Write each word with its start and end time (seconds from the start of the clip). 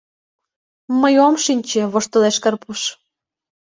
—Мый 1.01 1.15
ом 1.27 1.35
шинче,— 1.45 1.81
воштылеш 1.91 2.37
Карпуш. 2.43 2.81